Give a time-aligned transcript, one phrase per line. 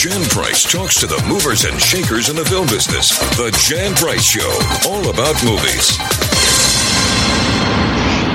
[0.00, 3.18] Jan Price talks to the movers and shakers in the film business.
[3.36, 4.48] The Jan Price Show,
[4.88, 5.98] all about movies.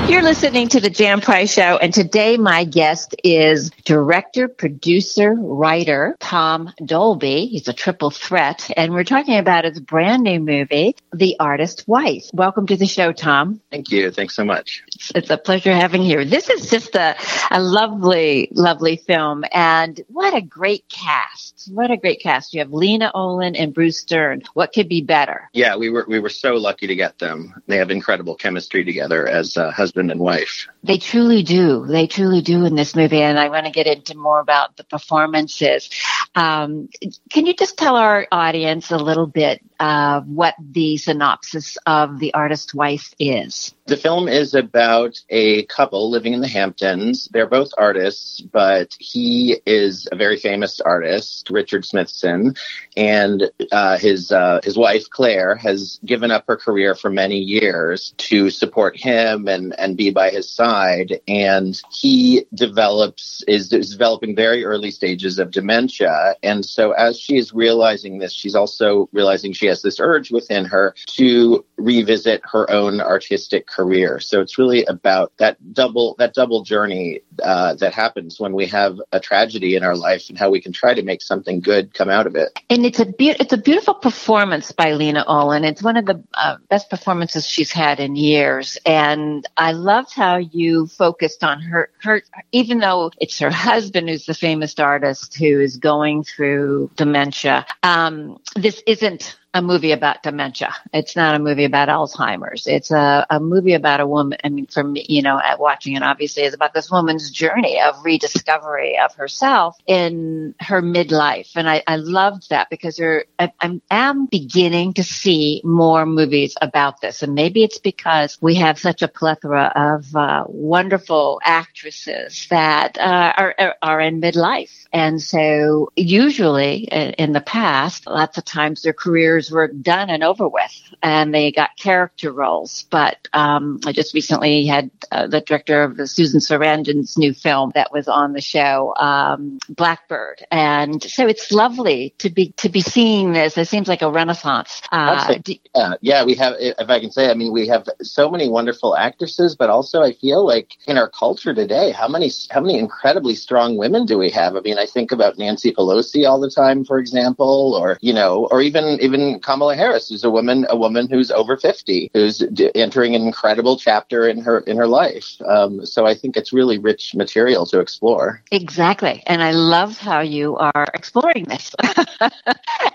[0.08, 6.16] You're listening to the Jan Price Show, and today my guest is director, producer, writer
[6.20, 7.46] Tom Dolby.
[7.46, 12.26] He's a triple threat, and we're talking about his brand new movie, The Artist's Wife.
[12.32, 13.60] Welcome to the show, Tom.
[13.72, 14.12] Thank you.
[14.12, 14.84] Thanks so much.
[15.14, 16.24] It's a pleasure having you.
[16.24, 17.16] This is just a,
[17.50, 21.68] a lovely, lovely film, and what a great cast!
[21.72, 22.54] What a great cast!
[22.54, 24.42] You have Lena Olin and Bruce Dern.
[24.54, 25.50] What could be better?
[25.52, 27.54] Yeah, we were we were so lucky to get them.
[27.66, 30.68] They have incredible chemistry together as uh, husband husband and wife.
[30.82, 31.86] They truly do.
[31.86, 33.22] They truly do in this movie.
[33.22, 35.88] And I want to get into more about the performances.
[36.34, 36.88] Um,
[37.30, 42.34] can you just tell our audience a little bit uh, what the synopsis of The
[42.34, 43.74] Artist's Wife is?
[43.86, 47.28] The film is about a couple living in the Hamptons.
[47.32, 52.56] They're both artists, but he is a very famous artist, Richard Smythson,
[52.96, 58.12] and uh, his uh, his wife Claire has given up her career for many years
[58.16, 61.20] to support him and and be by his side.
[61.28, 67.36] And he develops is, is developing very early stages of dementia, and so as she
[67.36, 72.70] is realizing this, she's also realizing she has this urge within her to revisit her
[72.70, 74.20] own artistic career.
[74.20, 79.00] So it's really about that double that double journey uh, that happens when we have
[79.12, 82.08] a tragedy in our life and how we can try to make something good come
[82.08, 82.58] out of it.
[82.70, 85.64] And it's a be- it's a beautiful performance by Lena Olin.
[85.64, 90.36] It's one of the uh, best performances she's had in years, and I loved how
[90.36, 92.22] you focused on her her
[92.52, 97.66] even though it's her husband who's the famous artist who is going through dementia.
[97.82, 100.74] Um, this isn't a movie about dementia.
[100.92, 102.66] It's not a movie about Alzheimer's.
[102.66, 104.38] It's a, a movie about a woman.
[104.44, 107.80] I mean, for me, you know, at watching it, obviously, is about this woman's journey
[107.80, 111.52] of rediscovery of herself in her midlife.
[111.56, 117.00] And I, I loved that because I, I am beginning to see more movies about
[117.00, 117.22] this.
[117.22, 123.32] And maybe it's because we have such a plethora of uh, wonderful actresses that uh,
[123.36, 124.86] are, are in midlife.
[124.92, 130.48] And so usually in the past, lots of times their careers were done and over
[130.48, 132.84] with, and they got character roles.
[132.90, 137.72] But um, I just recently had uh, the director of the Susan Sarandon's new film
[137.74, 142.80] that was on the show, um, Blackbird, and so it's lovely to be to be
[142.80, 143.56] seeing this.
[143.58, 144.82] It seems like a renaissance.
[144.92, 145.38] Uh,
[145.74, 146.54] yeah, yeah, we have.
[146.58, 150.12] If I can say, I mean, we have so many wonderful actresses, but also I
[150.12, 154.30] feel like in our culture today, how many how many incredibly strong women do we
[154.30, 154.56] have?
[154.56, 158.48] I mean, I think about Nancy Pelosi all the time, for example, or you know,
[158.50, 162.70] or even even Kamala Harris, who's a woman, a woman who's over 50, who's d-
[162.74, 165.36] entering an incredible chapter in her, in her life.
[165.46, 168.42] Um, so I think it's really rich material to explore.
[168.50, 169.22] Exactly.
[169.26, 171.74] And I love how you are exploring this.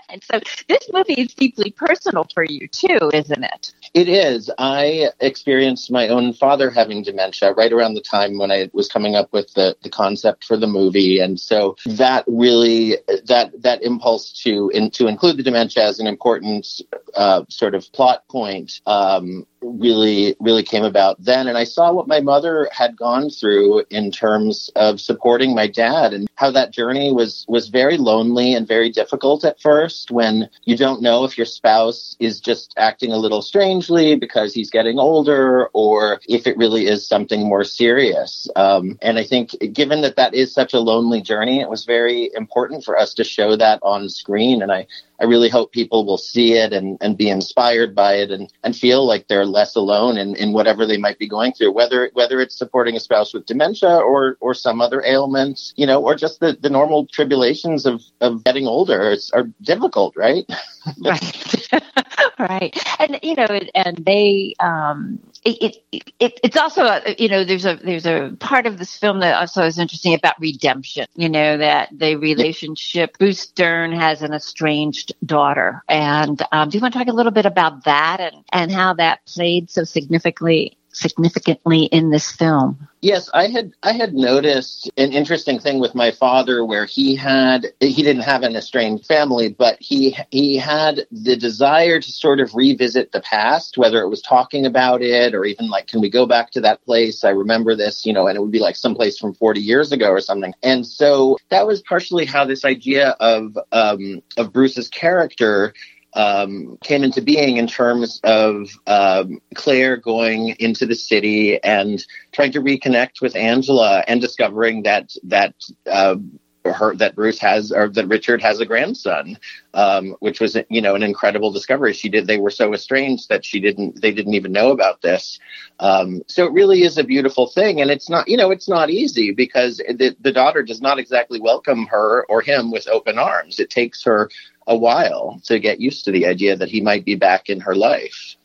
[0.08, 3.72] and so this movie is deeply personal for you too, isn't it?
[3.94, 4.50] It is.
[4.56, 9.16] I experienced my own father having dementia right around the time when I was coming
[9.16, 11.20] up with the, the concept for the movie.
[11.20, 16.06] And so that really, that, that impulse to, in, to include the dementia as an
[16.06, 16.80] important
[17.14, 21.46] uh, sort of plot point um, really really came about then.
[21.48, 26.12] And i saw what my mother had gone through in terms of supporting my dad
[26.12, 30.76] and how that journey was was very lonely and very difficult at first when you
[30.76, 35.68] don't know if your spouse is just acting a little strangely because he's getting older
[35.72, 38.48] or if it really is something more serious.
[38.56, 42.30] Um, and i think given that that is such a lonely journey it was very
[42.34, 44.62] important for us to show that on screen.
[44.62, 44.86] And i
[45.22, 48.74] I really hope people will see it and, and be inspired by it and, and
[48.74, 52.40] feel like they're less alone in, in whatever they might be going through, whether whether
[52.40, 56.40] it's supporting a spouse with dementia or or some other ailment, you know, or just
[56.40, 60.44] the, the normal tribulations of, of getting older are difficult, right?
[61.04, 61.72] right.
[62.40, 62.76] right.
[62.98, 67.64] And you know, and they um it, it, it, it's also a, you know there's
[67.64, 71.58] a there's a part of this film that also is interesting about redemption you know
[71.58, 75.82] that the relationship bruce dern has an estranged daughter.
[75.88, 78.94] And um, do you want to talk a little bit about that and and how
[78.94, 82.88] that played so significantly significantly in this film.
[83.00, 87.66] Yes, I had I had noticed an interesting thing with my father where he had
[87.80, 92.54] he didn't have an estranged family, but he he had the desire to sort of
[92.54, 96.26] revisit the past, whether it was talking about it or even like can we go
[96.26, 97.24] back to that place?
[97.24, 100.10] I remember this, you know, and it would be like someplace from 40 years ago
[100.10, 100.54] or something.
[100.62, 105.74] And so that was partially how this idea of um, of Bruce's character
[106.14, 112.52] um, came into being in terms of um, Claire going into the city and trying
[112.52, 115.54] to reconnect with Angela and discovering that that
[115.90, 116.16] uh,
[116.64, 119.38] her that Bruce has or that Richard has a grandson,
[119.74, 121.92] um, which was you know an incredible discovery.
[121.92, 122.26] She did.
[122.26, 124.00] They were so estranged that she didn't.
[124.00, 125.40] They didn't even know about this.
[125.80, 128.90] Um, so it really is a beautiful thing, and it's not you know it's not
[128.90, 133.58] easy because the, the daughter does not exactly welcome her or him with open arms.
[133.58, 134.30] It takes her
[134.66, 137.74] a while to get used to the idea that he might be back in her
[137.74, 138.36] life.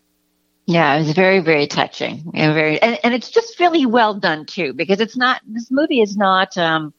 [0.69, 4.45] Yeah, it was very, very touching and very, and, and it's just really well done
[4.45, 6.93] too, because it's not, this movie is not, um,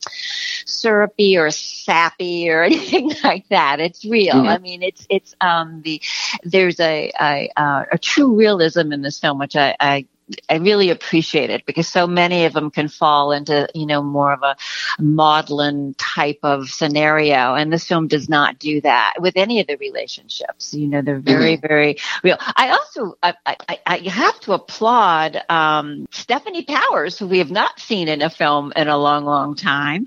[0.64, 3.78] syrupy or sappy or anything like that.
[3.78, 4.36] It's real.
[4.36, 4.48] Mm-hmm.
[4.48, 6.00] I mean, it's, it's, um, the,
[6.44, 10.06] there's a, a, uh, a true realism in this film, which I, I
[10.48, 14.32] I really appreciate it because so many of them can fall into, you know, more
[14.32, 14.56] of a
[14.98, 17.54] maudlin type of scenario.
[17.54, 20.74] And this film does not do that with any of the relationships.
[20.74, 21.66] You know, they're very, mm-hmm.
[21.66, 22.36] very real.
[22.40, 27.80] I also, I, I, I have to applaud, um, Stefanie Powers, who we have not
[27.80, 30.06] seen in a film in a long, long time.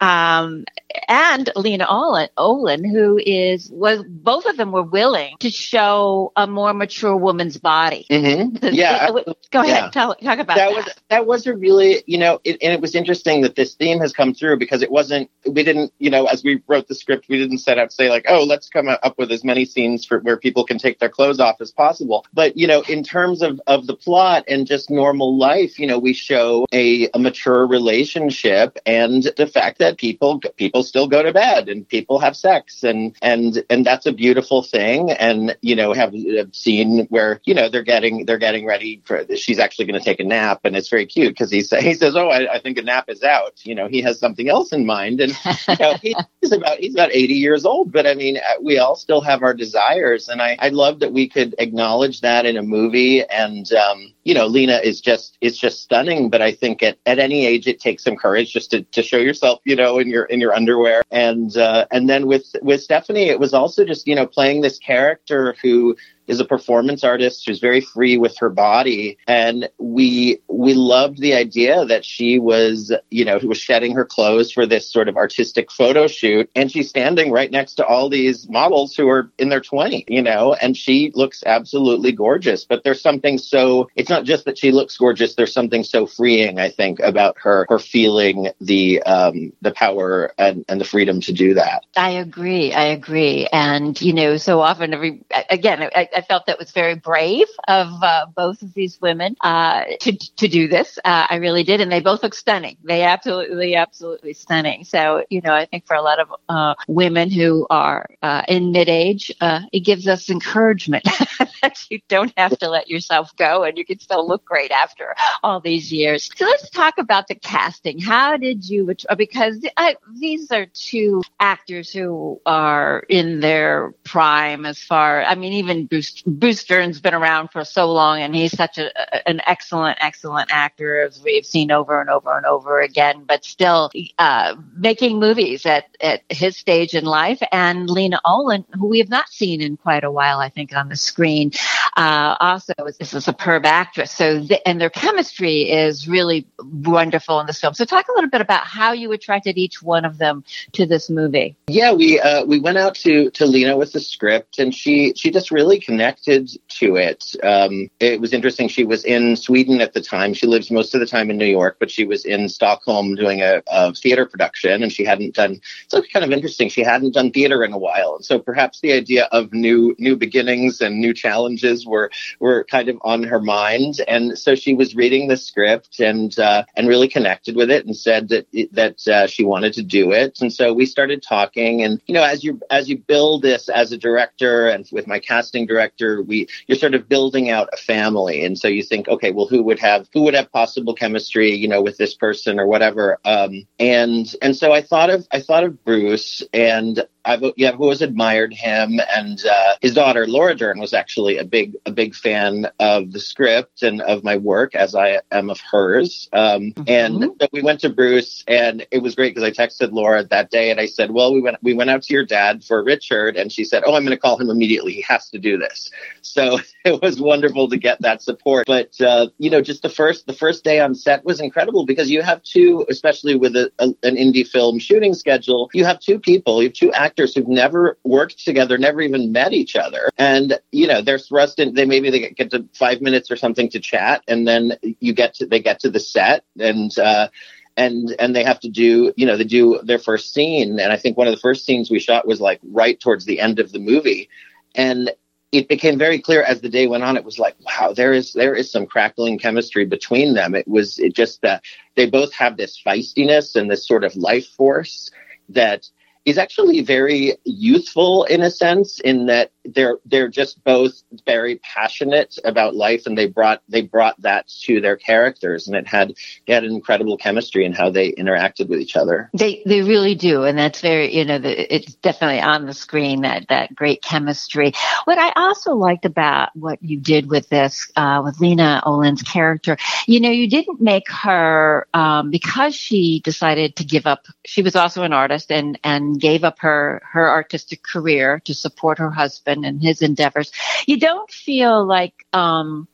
[0.00, 0.64] Um,
[1.08, 6.46] and Lena Olin, Olin, who is, was, both of them were willing to show a
[6.46, 8.06] more mature woman's body.
[8.10, 8.68] Mm-hmm.
[8.78, 9.08] Yeah.
[9.58, 9.90] Go ahead, yeah.
[9.90, 10.70] tell, talk about that.
[10.70, 13.74] That was that was a really, you know, it, and it was interesting that this
[13.74, 15.30] theme has come through because it wasn't.
[15.46, 18.08] We didn't, you know, as we wrote the script, we didn't set out to say
[18.08, 21.08] like, oh, let's come up with as many scenes for where people can take their
[21.08, 22.24] clothes off as possible.
[22.32, 25.98] But you know, in terms of of the plot and just normal life, you know,
[25.98, 31.32] we show a, a mature relationship and the fact that people people still go to
[31.32, 35.10] bed and people have sex and and and that's a beautiful thing.
[35.10, 39.24] And you know, have, have seen where you know they're getting they're getting ready for
[39.48, 41.94] she's actually going to take a nap, and it's very cute because he says he
[41.94, 44.72] says, "Oh, I, I, think a nap is out." You know, he has something else
[44.72, 45.32] in mind, and
[45.68, 48.94] you know, he's about he's about eighty years old, but I mean, uh, we all
[48.94, 52.62] still have our desires, and I I love that we could acknowledge that in a
[52.62, 56.98] movie, and um, you know, Lena is just is just stunning, but I think at,
[57.06, 60.08] at any age it takes some courage just to, to show yourself, you know, in
[60.08, 64.06] your in your underwear, and uh, and then with with Stefanie, it was also just
[64.06, 65.96] you know playing this character who
[66.28, 69.18] is a performance artist who's very free with her body.
[69.26, 74.52] And we we loved the idea that she was you know was shedding her clothes
[74.52, 76.50] for this sort of artistic photo shoot.
[76.54, 80.22] And she's standing right next to all these models who are in their 20 you
[80.22, 82.64] know and she looks absolutely gorgeous.
[82.64, 86.58] But there's something so it's not just that she looks gorgeous there's something so freeing
[86.58, 91.32] i think about her her feeling the um the power and and the freedom to
[91.32, 91.84] do that.
[91.96, 93.46] I agree i agree.
[93.52, 97.88] And you know so often every again I, I felt that was very brave of
[98.02, 100.98] uh, both of these women uh, to to do this.
[101.04, 102.76] Uh, I really did, and they both look stunning.
[102.82, 104.84] They absolutely, absolutely stunning.
[104.84, 108.72] So you know, I think for a lot of uh, women who are uh, in
[108.72, 111.06] mid age, uh, it gives us encouragement
[111.62, 115.14] that you don't have to let yourself go, and you can still look great after
[115.42, 116.30] all these years.
[116.36, 117.98] So let's talk about the casting.
[118.00, 118.94] How did you?
[119.16, 125.22] Because I, these are two actors who are in their prime as far.
[125.22, 129.28] I mean, even Bruce Bruce Dern's been around for so long, and he's such a,
[129.28, 133.24] an excellent, excellent actor as we've seen over and over and over again.
[133.26, 138.86] But still, uh, making movies at at his stage in life, and Lena Olin, who
[138.86, 141.47] we have not seen in quite a while, I think, on the screen,
[141.96, 144.12] uh, also is a superb actress.
[144.12, 147.74] So, the, and their chemistry is really wonderful in this film.
[147.74, 151.10] So, talk a little bit about how you attracted each one of them to this
[151.10, 151.56] movie.
[151.66, 155.30] Yeah, we uh, we went out to to Lena with the script, and she she
[155.30, 157.34] just really connected to it.
[157.42, 158.68] Um, it was interesting.
[158.68, 160.34] She was in Sweden at the time.
[160.34, 163.42] She lives most of the time in New York, but she was in Stockholm doing
[163.42, 165.60] a, a theater production, and she hadn't done.
[165.88, 166.68] So it's kind of interesting.
[166.68, 170.16] She hadn't done theater in a while, and so perhaps the idea of new new
[170.16, 171.37] beginnings and new challenges
[171.86, 174.00] were were kind of on her mind.
[174.06, 177.96] And so she was reading the script and uh, and really connected with it, and
[177.96, 180.38] said that that uh, she wanted to do it.
[180.40, 183.92] And so we started talking, and you know, as you as you build this as
[183.92, 187.76] a director, and with my casting director director, we you're sort of building out a
[187.76, 191.54] family, and so you think, okay, well, who would have who would have possible chemistry,
[191.54, 193.18] you know, with this person or whatever.
[193.24, 197.80] Um, and and so I thought of I thought of Bruce, and I've yeah, I've
[197.80, 202.14] always admired him, and uh, his daughter Laura Dern was actually a big a big
[202.14, 206.30] fan of the script and of my work, as I am of hers.
[206.32, 206.84] Um, mm-hmm.
[206.88, 210.50] And so we went to Bruce, and it was great because I texted Laura that
[210.50, 213.36] day, and I said, "Well, we went we went out to your dad for Richard,"
[213.36, 214.94] and she said, "Oh, I'm going to call him immediately.
[214.94, 215.90] He has to do this."
[216.22, 218.66] So it was wonderful to get that support.
[218.66, 222.10] But uh, you know, just the first the first day on set was incredible because
[222.10, 226.18] you have two, especially with a, a, an indie film shooting schedule, you have two
[226.18, 230.08] people, you have two actors actors who've never worked together, never even met each other.
[230.16, 233.68] And, you know, they're thrust in, they maybe they get to five minutes or something
[233.70, 237.28] to chat and then you get to, they get to the set and, uh,
[237.76, 240.80] and and they have to do you know they do their first scene.
[240.80, 243.38] And i think one of the first scenes we shot was like right towards the
[243.38, 244.28] end of the movie.
[244.74, 245.12] And
[245.52, 248.32] it became very clear as the day went on it was like wow there is
[248.32, 250.56] there is some crackling chemistry between them.
[250.56, 251.62] It was it just that
[251.94, 255.12] they both have this feistiness and this sort of life force
[255.50, 255.88] that
[256.24, 262.38] is actually very youthful in a sense in that they're they're just both very passionate
[262.44, 266.52] about life and they brought they brought that to their characters and it had it
[266.52, 269.30] had an incredible chemistry in how they interacted with each other.
[269.34, 273.22] They they really do and that's very you know the, it's definitely on the screen
[273.22, 274.72] that that great chemistry.
[275.04, 279.76] What i also liked about what you did with this uh, with lena olin's character
[280.06, 284.76] you know you didn't make her um, because she decided to give up she was
[284.76, 289.57] also an artist and and gave up her her artistic career to support her husband
[289.64, 290.52] and his endeavors.
[290.86, 292.88] You don't feel like um,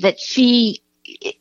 [0.00, 0.82] that she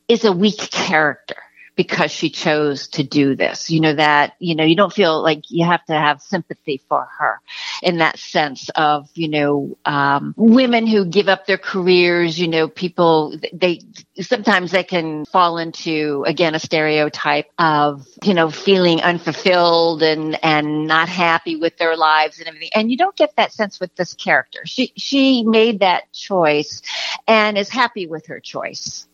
[0.07, 1.35] is a weak character
[1.77, 3.69] because she chose to do this.
[3.69, 7.07] You know, that, you know, you don't feel like you have to have sympathy for
[7.19, 7.39] her
[7.81, 12.67] in that sense of, you know, um, women who give up their careers, you know,
[12.67, 13.79] people, they,
[14.19, 20.87] sometimes they can fall into, again, a stereotype of, you know, feeling unfulfilled and, and
[20.87, 22.71] not happy with their lives and everything.
[22.73, 24.61] And you don't get that sense with this character.
[24.65, 26.81] She, she made that choice
[27.27, 29.07] and is happy with her choice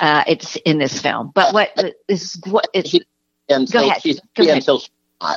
[0.00, 1.32] uh, it's in this film.
[1.34, 1.72] But what
[2.08, 3.00] is what is
[3.48, 4.02] until go ahead.
[4.02, 4.64] She's, go ahead.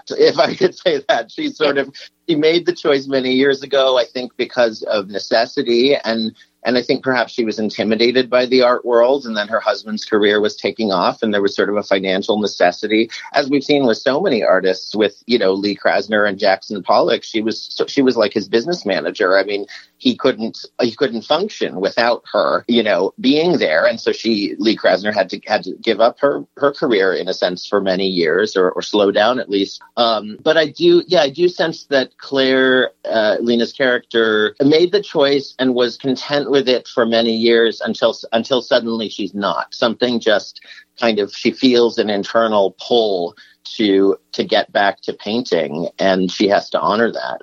[0.10, 1.32] if I could say that.
[1.32, 1.94] She sort of
[2.28, 6.82] she made the choice many years ago, I think, because of necessity and and I
[6.82, 10.56] think perhaps she was intimidated by the art world, and then her husband's career was
[10.56, 14.22] taking off, and there was sort of a financial necessity, as we've seen with so
[14.22, 17.24] many artists, with you know Lee Krasner and Jackson Pollock.
[17.24, 19.38] She was she was like his business manager.
[19.38, 19.66] I mean,
[19.98, 24.78] he couldn't he couldn't function without her, you know, being there, and so she Lee
[24.78, 28.08] Krasner had to had to give up her her career in a sense for many
[28.08, 29.82] years, or, or slow down at least.
[29.96, 35.02] Um, but I do, yeah, I do sense that Claire, uh, Lena's character, made the
[35.02, 39.74] choice and was content with it for many years until until suddenly she's not.
[39.74, 40.62] Something just
[41.00, 43.36] kind of she feels an internal pull
[43.76, 47.42] to to get back to painting, and she has to honor that.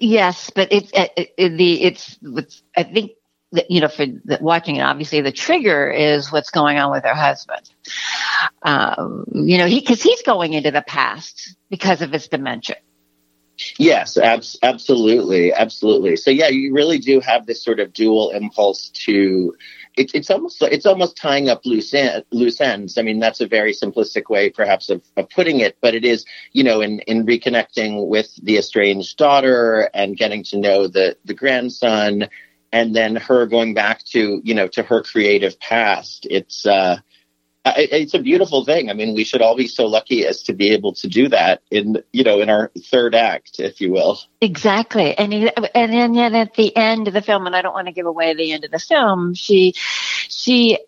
[0.00, 3.12] Yes, but it's it, it, the it's, it's I think
[3.52, 7.04] that, you know for the, watching it obviously the trigger is what's going on with
[7.04, 7.68] her husband.
[8.62, 12.76] Um, you know he because he's going into the past because of his dementia.
[13.80, 16.16] Yes, abs- absolutely, absolutely.
[16.16, 19.54] So yeah, you really do have this sort of dual impulse to.
[19.96, 21.94] It, it's almost it's almost tying up loose,
[22.30, 22.98] loose ends.
[22.98, 26.26] I mean, that's a very simplistic way, perhaps, of, of putting it, but it is,
[26.52, 31.34] you know, in in reconnecting with the estranged daughter and getting to know the the
[31.34, 32.28] grandson,
[32.72, 36.26] and then her going back to you know to her creative past.
[36.30, 36.98] It's uh,
[37.64, 38.88] it's a beautiful thing.
[38.88, 41.62] I mean, we should all be so lucky as to be able to do that
[41.70, 44.18] in, you know, in our third act, if you will.
[44.40, 45.16] Exactly.
[45.16, 45.34] And,
[45.74, 48.34] and then at the end of the film, and I don't want to give away
[48.34, 50.78] the end of the film, she, she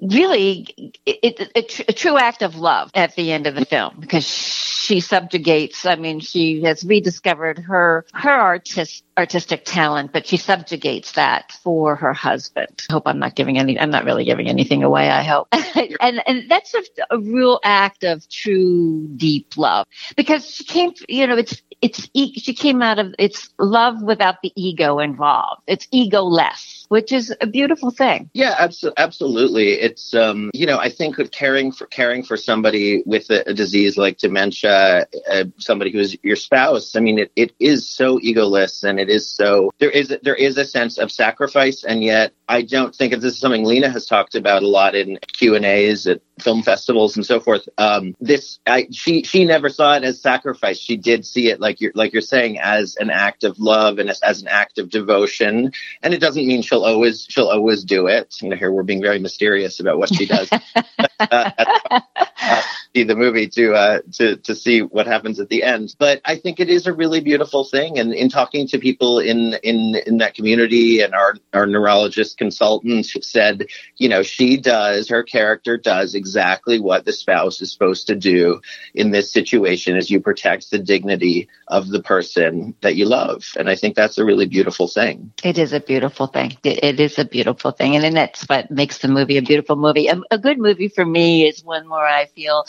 [0.00, 4.26] really, it, it, a true act of love at the end of the film because
[4.26, 11.12] she subjugates, I mean, she has rediscovered her, her artist, artistic talent, but she subjugates
[11.12, 12.82] that for her husband.
[12.88, 15.48] I hope I'm not giving any, I'm not really giving anything away, I hope.
[16.00, 21.26] and, and that's a, a real act of true deep love because she came, you
[21.26, 25.62] know, it's, it's, she came out of, it's love without the ego involved.
[25.66, 28.30] It's ego less, which is a beautiful thing.
[28.32, 29.72] Yeah, abso- absolutely.
[29.72, 33.54] It's, um, you know, I think of caring for, caring for somebody with a, a
[33.54, 36.96] disease like dementia, uh, somebody who is your spouse.
[36.96, 40.56] I mean, it, it is so egoless and it is so, there is, there is
[40.56, 41.84] a sense of sacrifice.
[41.84, 44.94] And yet I don't think if this is something Lena has talked about a lot
[44.94, 47.68] in Q and A's at film festivals and so forth.
[47.78, 50.78] Um, this, I, she, she never saw it as sacrifice.
[50.78, 54.10] She did see it like you're, like you're saying, as an act of love and
[54.10, 55.72] as, as an act of devotion.
[56.02, 58.36] And it doesn't mean she'll always, she'll always do it.
[58.40, 60.50] You know, here we're being very mysterious about what she does.
[61.20, 62.62] uh, uh,
[62.94, 65.94] see the movie to, uh, to, to see what happens at the end.
[65.98, 67.98] But I think it is a really beautiful thing.
[67.98, 73.06] And in talking to people in, in, in that community and our, our neurologist consultant
[73.06, 78.14] said, you know, she does, her character does exactly what the spouse is supposed to
[78.14, 78.60] do
[78.94, 83.44] in this situation as you protect the dignity of the person that you love.
[83.56, 85.32] And I think that's a really beautiful thing.
[85.42, 86.56] It is a beautiful thing.
[86.62, 87.96] it, it is a beautiful thing.
[87.96, 90.06] And, and that's what makes the movie a beautiful movie.
[90.06, 92.64] A, a good movie for me is one where I feel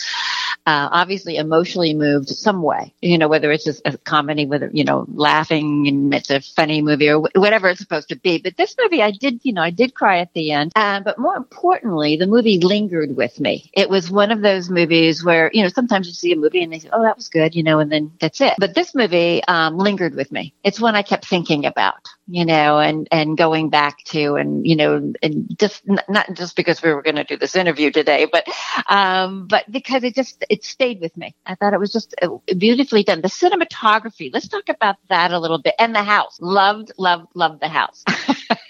[0.65, 4.83] uh, obviously emotionally moved some way, you know, whether it's just a comedy, whether, you
[4.83, 8.39] know, laughing and it's a funny movie or whatever it's supposed to be.
[8.39, 10.71] But this movie, I did, you know, I did cry at the end.
[10.75, 13.69] Uh, but more importantly, the movie lingered with me.
[13.73, 16.73] It was one of those movies where, you know, sometimes you see a movie and
[16.73, 18.55] they say, oh, that was good, you know, and then that's it.
[18.57, 20.55] But this movie um, lingered with me.
[20.63, 24.75] It's one I kept thinking about, you know, and, and going back to and, you
[24.75, 28.47] know, and just not just because we were going to do this interview today, but,
[28.89, 31.35] um, but because it just, it stayed with me.
[31.45, 33.19] I thought it was just uh, beautifully done.
[33.19, 35.75] The cinematography, let's talk about that a little bit.
[35.77, 36.37] And the house.
[36.39, 38.05] Loved, loved, loved the house.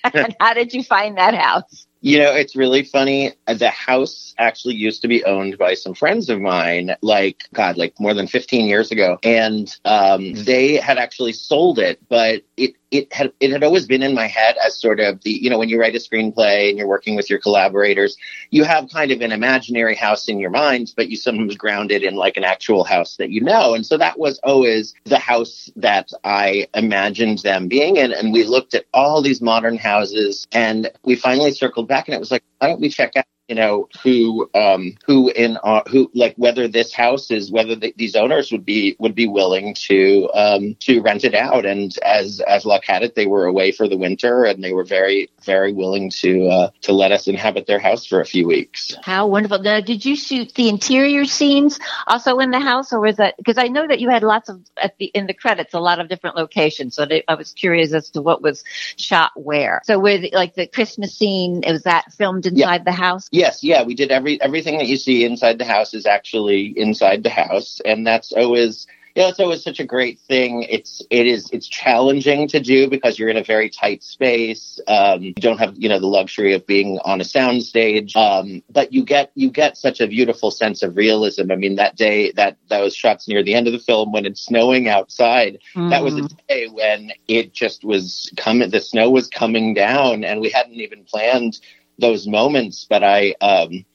[0.04, 1.86] and how did you find that house?
[2.02, 3.34] You know, it's really funny.
[3.46, 8.00] The house actually used to be owned by some friends of mine, like, God, like
[8.00, 9.20] more than 15 years ago.
[9.22, 14.04] And um, they had actually sold it, but it, it had it had always been
[14.04, 16.78] in my head as sort of the you know when you write a screenplay and
[16.78, 18.18] you're working with your collaborators
[18.50, 22.04] you have kind of an imaginary house in your mind but you sometimes ground it
[22.04, 23.74] in like an actual house that you know.
[23.76, 28.14] And so that was always the house that I imagined them being in.
[28.14, 32.20] And we looked at all these modern houses and we finally circled back and it
[32.20, 36.10] was like why don't we check out you know who um who in uh, who
[36.14, 40.30] like whether this house is whether the, these owners would be would be willing to
[40.34, 41.66] um to rent it out.
[41.66, 44.84] And as as luck had it they were away for the winter and they were
[44.84, 48.96] very very willing to uh to let us inhabit their house for a few weeks.
[49.04, 49.60] How wonderful.
[49.60, 53.58] Now did you shoot the interior scenes also in the house or was that because
[53.58, 56.08] i know that you had lots of at the in the credits a lot of
[56.08, 58.64] different locations so they, i was curious as to what was
[58.98, 59.82] shot where.
[59.84, 62.84] So where the, like the christmas scene was that filmed inside yeah.
[62.84, 66.06] the house Yes, yeah, we did every everything that you see inside the house is
[66.06, 70.64] actually inside the house, and that's always yeah, it's always such a great thing.
[70.64, 74.80] It's it is it's challenging to do because you're in a very tight space.
[74.88, 78.64] Um, you don't have you know the luxury of being on a sound stage, um,
[78.70, 81.52] but you get you get such a beautiful sense of realism.
[81.52, 84.40] I mean, that day that those shots near the end of the film when it's
[84.40, 85.90] snowing outside, mm.
[85.90, 86.48] that was a mm.
[86.48, 88.70] day when it just was coming.
[88.70, 91.60] The snow was coming down, and we hadn't even planned
[91.98, 92.86] those moments.
[92.90, 93.86] But I um,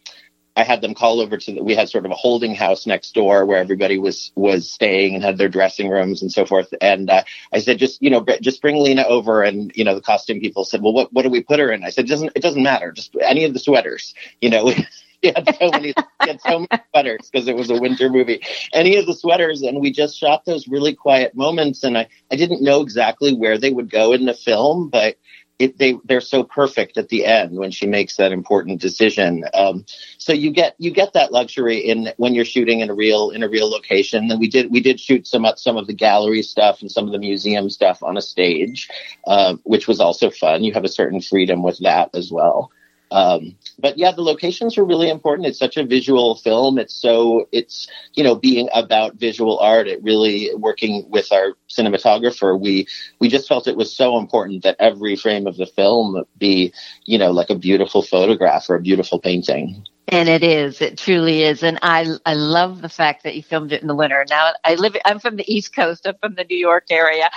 [0.56, 3.14] I had them call over to the, we had sort of a holding house next
[3.14, 6.72] door where everybody was was staying and had their dressing rooms and so forth.
[6.80, 9.42] And uh, I said, just you know, just bring Lena over.
[9.42, 11.84] And you know, the costume people said, well, what what do we put her in?
[11.84, 14.14] I said, it doesn't it doesn't matter, just any of the sweaters.
[14.40, 14.72] You know.
[15.22, 18.40] We, had so many, had so many sweaters because it was a winter movie.
[18.72, 21.84] Any of the sweaters, and we just shot those really quiet moments.
[21.84, 25.16] And I, I didn't know exactly where they would go in the film, but
[25.60, 29.44] it, they they're so perfect at the end when she makes that important decision.
[29.52, 29.84] Um,
[30.16, 33.42] so you get you get that luxury in when you're shooting in a real in
[33.42, 34.30] a real location.
[34.30, 37.12] And we did we did shoot some some of the gallery stuff and some of
[37.12, 38.88] the museum stuff on a stage,
[39.26, 40.64] uh, which was also fun.
[40.64, 42.72] You have a certain freedom with that as well.
[43.10, 45.48] Um, but yeah, the locations are really important.
[45.48, 46.78] It's such a visual film.
[46.78, 49.88] It's so it's you know being about visual art.
[49.88, 52.58] It really working with our cinematographer.
[52.58, 52.86] We
[53.18, 56.72] we just felt it was so important that every frame of the film be
[57.04, 59.84] you know like a beautiful photograph or a beautiful painting.
[60.10, 60.80] And it is.
[60.80, 61.62] It truly is.
[61.62, 64.24] And I I love the fact that you filmed it in the winter.
[64.28, 64.96] Now I live.
[65.04, 66.06] I'm from the East Coast.
[66.06, 67.30] I'm from the New York area,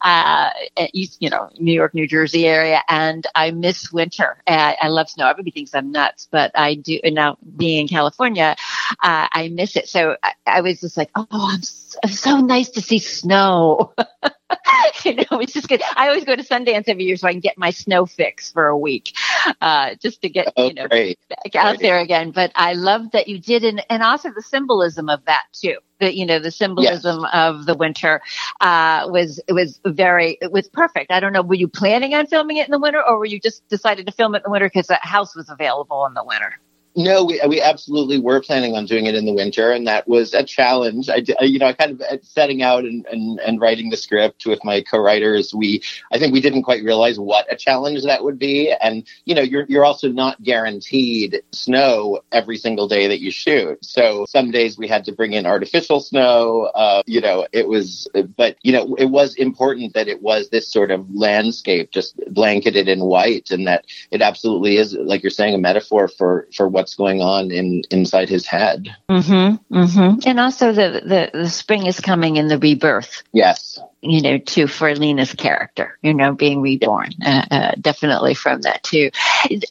[0.00, 0.50] uh,
[0.92, 4.38] East, you know, New York, New Jersey area, and I miss winter.
[4.46, 5.28] I, I love snow.
[5.28, 7.00] Everybody thinks I'm nuts, but I do.
[7.04, 8.56] And now being in California,
[9.02, 9.88] uh, I miss it.
[9.88, 13.94] So I, I was just like, oh, I'm so, so nice to see snow.
[15.04, 15.82] you know, it's just good.
[15.96, 18.66] I always go to Sundance every year so I can get my snow fix for
[18.66, 19.14] a week,
[19.60, 21.18] uh, just to get oh, you know great.
[21.28, 21.82] back out great.
[21.82, 22.30] there again.
[22.30, 25.76] But I love that you did, and and also the symbolism of that too.
[26.00, 27.30] The you know the symbolism yes.
[27.32, 28.20] of the winter
[28.60, 31.10] uh, was it was very it was perfect.
[31.10, 33.40] I don't know, were you planning on filming it in the winter, or were you
[33.40, 36.24] just decided to film it in the winter because the house was available in the
[36.24, 36.58] winter?
[36.94, 40.34] No, we, we absolutely were planning on doing it in the winter, and that was
[40.34, 41.08] a challenge.
[41.08, 44.62] I, you know, I kind of setting out and, and, and writing the script with
[44.62, 45.54] my co-writers.
[45.54, 49.34] We, I think we didn't quite realize what a challenge that would be, and you
[49.34, 53.82] know, you're you're also not guaranteed snow every single day that you shoot.
[53.82, 56.70] So some days we had to bring in artificial snow.
[56.74, 60.70] Uh, you know, it was, but you know, it was important that it was this
[60.70, 65.54] sort of landscape, just blanketed in white, and that it absolutely is, like you're saying,
[65.54, 68.88] a metaphor for for what what's going on in inside his head.
[69.08, 70.28] Mm-hmm, mm-hmm.
[70.28, 73.22] And also the, the the spring is coming in the rebirth.
[73.32, 73.78] Yes.
[74.04, 78.82] You know, to for Lena's character, you know, being reborn, uh, uh, definitely from that
[78.82, 79.12] too.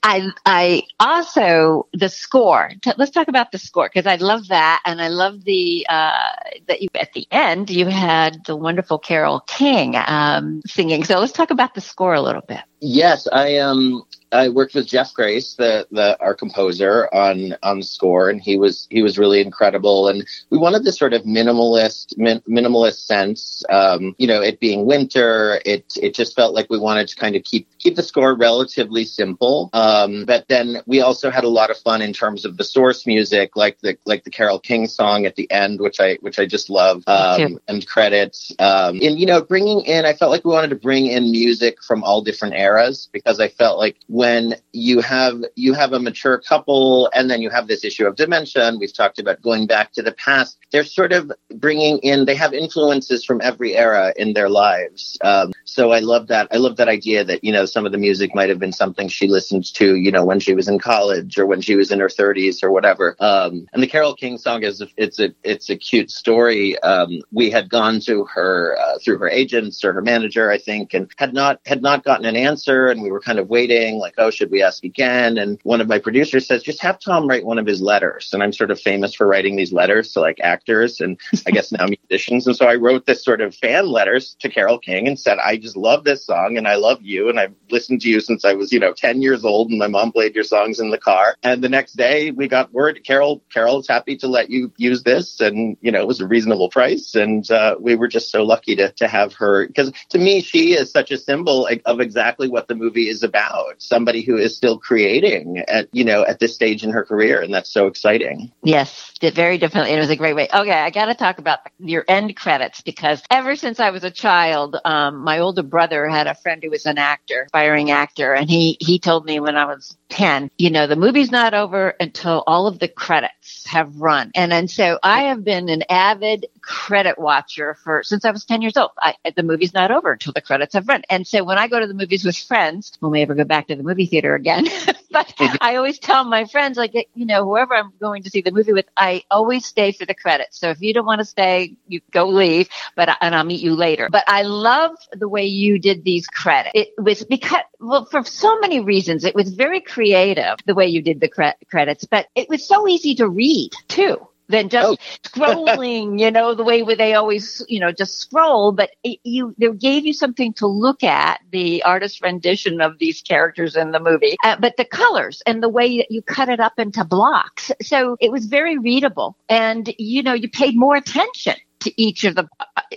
[0.03, 4.81] I, I also, the score, let's talk about the score because I love that.
[4.85, 6.29] And I love the, uh,
[6.67, 11.03] that you, at the end, you had the wonderful Carole King, um, singing.
[11.03, 12.61] So let's talk about the score a little bit.
[12.83, 18.27] Yes, I um I worked with Jeff Grace, the the our composer, on on score,
[18.27, 20.07] and he was he was really incredible.
[20.07, 23.63] And we wanted this sort of minimalist min, minimalist sense.
[23.69, 27.35] Um, you know, it being winter, it it just felt like we wanted to kind
[27.35, 29.71] of keep keep the score relatively simple.
[29.73, 33.07] Um, but then we also had a lot of fun in terms of the source
[33.07, 36.45] music, like the like the Carole King song at the end, which I which I
[36.45, 38.53] just love, um, and credits.
[38.59, 41.81] Um, and you know, bringing in, I felt like we wanted to bring in music
[41.81, 46.37] from all different eras because I felt like when you have you have a mature
[46.37, 49.91] couple and then you have this issue of dementia and we've talked about going back
[49.93, 54.33] to the past they're sort of bringing in they have influences from every era in
[54.33, 55.17] their lives.
[55.23, 57.97] Um, so I love that I love that idea that you know some of the
[57.97, 61.37] music might have been something she listened to you know when she was in college
[61.37, 63.15] or when she was in her 30s or whatever.
[63.21, 66.77] Um, and the Carole King song is it's a it's a cute story.
[66.79, 70.93] Um, we had gone to her uh, through her agents or her manager I think
[70.93, 74.15] and had not had not gotten an answer and we were kind of waiting like
[74.17, 75.37] oh should we ask again?
[75.37, 78.31] And one of my producers says just have tom write one of his letters.
[78.33, 81.71] And i'm sort of famous for writing these letters to like actors and i guess
[81.71, 82.45] now musicians.
[82.45, 85.57] And so i wrote this sort of fan letters to Carole king and said i
[85.57, 88.53] just love this song and i love you and i've listened to you since i
[88.53, 91.35] was you know 10 years old and my mom played your songs in the car
[91.43, 95.39] and the next day we got word Carole, carole's happy to let you use this
[95.39, 98.75] and you know it was a reasonable price and uh, we were just so lucky
[98.75, 102.67] to, to have her because to me she is such a symbol of exactly what
[102.67, 103.81] the movie is about.
[103.81, 107.41] Somebody who is still creating at, you know, at this stage in her career.
[107.41, 108.51] And that's so exciting.
[108.63, 109.93] Yes, very definitely.
[109.93, 110.47] It was a great way.
[110.53, 110.71] Okay.
[110.71, 114.77] I got to talk about your end credits because ever since I was a child,
[114.85, 118.33] um, my older brother had a friend who was an actor, aspiring actor.
[118.33, 121.95] And he, he told me when I was 10, you know, the movie's not over
[121.99, 124.31] until all of the credits have run.
[124.35, 128.61] And, and so I have been an avid credit watcher for, since I was 10
[128.61, 128.91] years old.
[128.99, 131.03] I, the movie's not over until the credits have run.
[131.09, 133.67] And so when I go to the movies with friends, when we ever go back
[133.67, 134.65] to the movie theater again,
[135.11, 135.55] but mm-hmm.
[135.61, 138.73] I always tell my friends, like, you know, whoever I'm going to see the movie
[138.73, 140.59] with, I always stay for the credits.
[140.59, 143.75] So if you don't want to stay, you go leave, but, and I'll meet you
[143.75, 144.09] later.
[144.11, 146.71] But I love the way you did these credits.
[146.75, 151.01] It was because, well, for so many reasons, it was very creative the way you
[151.01, 154.95] did the cre- credits, but it was so easy to read too than just oh.
[155.23, 159.55] scrolling, you know, the way where they always, you know, just scroll, but it, you,
[159.57, 163.99] they gave you something to look at the artist rendition of these characters in the
[163.99, 167.71] movie, uh, but the colors and the way that you cut it up into blocks.
[167.81, 172.35] So it was very readable and, you know, you paid more attention to each of
[172.35, 172.47] the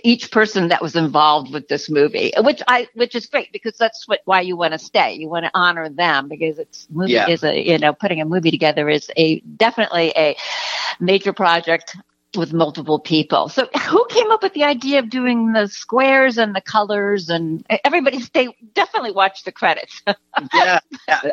[0.03, 4.07] each person that was involved with this movie, which I which is great because that's
[4.07, 5.13] what why you want to stay.
[5.13, 7.29] You want to honor them because it's movie yeah.
[7.29, 10.35] is a you know putting a movie together is a definitely a
[10.99, 11.95] major project
[12.35, 13.49] with multiple people.
[13.49, 17.65] So who came up with the idea of doing the squares and the colors and
[17.83, 20.01] everybody stay definitely watch the credits.
[20.53, 20.79] yeah,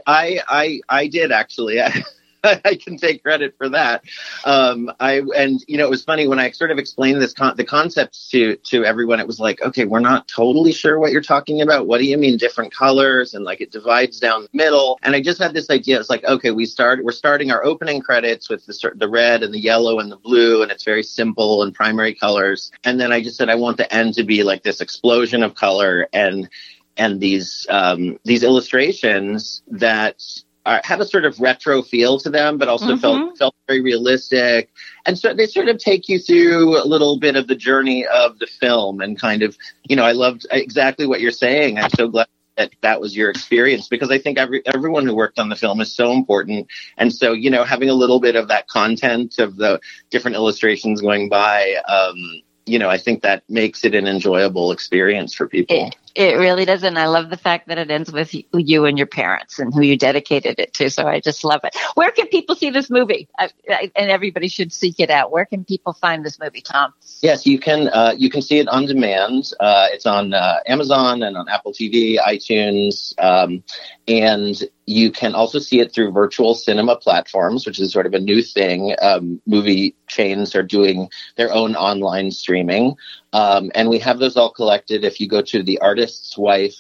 [0.06, 1.80] I I I did actually.
[1.80, 2.04] I
[2.80, 4.02] can take credit for that.
[4.44, 7.56] Um, I and you know it was funny when I sort of explained this con-
[7.56, 9.20] the concept to to everyone.
[9.20, 11.86] It was like, okay, we're not totally sure what you're talking about.
[11.86, 14.98] What do you mean different colors and like it divides down the middle?
[15.02, 16.00] And I just had this idea.
[16.00, 19.54] It's like, okay, we start we're starting our opening credits with the the red and
[19.54, 22.72] the yellow and the blue, and it's very simple and primary colors.
[22.82, 25.54] And then I just said I want the end to be like this explosion of
[25.54, 26.48] color and
[26.96, 30.22] and these um, these illustrations that
[30.64, 33.00] uh, have a sort of retro feel to them, but also mm-hmm.
[33.00, 34.70] felt felt very realistic.
[35.06, 38.38] And so they sort of take you through a little bit of the journey of
[38.38, 39.56] the film, and kind of,
[39.88, 41.78] you know, I loved exactly what you're saying.
[41.78, 45.38] I'm so glad that that was your experience because I think every everyone who worked
[45.38, 46.68] on the film is so important.
[46.96, 51.00] And so, you know, having a little bit of that content of the different illustrations
[51.00, 51.76] going by.
[51.88, 55.86] Um, you know, I think that makes it an enjoyable experience for people.
[55.86, 56.82] It, it really does.
[56.82, 59.82] And I love the fact that it ends with you and your parents and who
[59.82, 60.90] you dedicated it to.
[60.90, 61.76] So I just love it.
[61.94, 63.28] Where can people see this movie?
[63.38, 65.30] I, I, and everybody should seek it out.
[65.30, 66.92] Where can people find this movie, Tom?
[67.22, 69.50] Yes, you can, uh, you can see it on demand.
[69.60, 73.14] Uh, it's on uh, Amazon and on Apple TV, iTunes.
[73.22, 73.62] Um,
[74.08, 78.18] and you can also see it through virtual cinema platforms, which is sort of a
[78.18, 78.94] new thing.
[79.00, 82.96] Um, movie chains are doing their own online streaming.
[83.32, 85.04] Um, and we have those all collected.
[85.04, 86.74] If you go to the artist's wife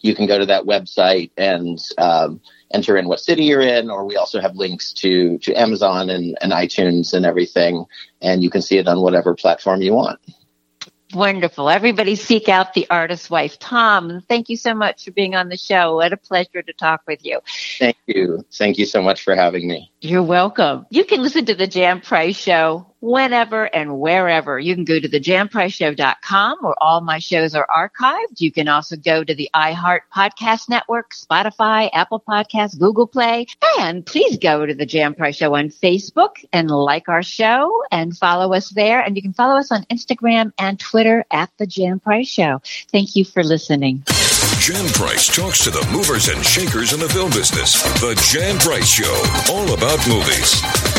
[0.00, 2.40] you can go to that website and um,
[2.72, 6.36] enter in what city you're in, or we also have links to, to Amazon and,
[6.40, 7.84] and iTunes and everything.
[8.20, 10.20] And you can see it on whatever platform you want.
[11.14, 11.68] Wonderful.
[11.68, 13.58] Everybody seek out the artist's wife.
[13.58, 15.96] Tom, thank you so much for being on the show.
[15.96, 17.40] What a pleasure to talk with you.
[17.78, 18.44] Thank you.
[18.52, 19.92] Thank you so much for having me.
[20.00, 20.86] You're welcome.
[20.88, 24.58] You can listen to the Jan Price Show whenever and wherever.
[24.58, 28.40] You can go to thejanpriceshow.com where all my shows are archived.
[28.40, 34.06] You can also go to the iHeart Podcast Network, Spotify, Apple Podcasts, Google Play, and
[34.06, 38.54] please go to the Jan Price Show on Facebook and like our show and follow
[38.54, 39.00] us there.
[39.00, 42.62] And you can follow us on Instagram and Twitter at the Jan Price Show.
[42.92, 44.04] Thank you for listening.
[44.58, 47.82] Jan Price talks to the movers and shakers in the film business.
[48.00, 50.91] The Jan Price Show, all about movies.